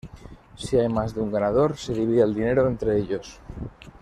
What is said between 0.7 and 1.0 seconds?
hay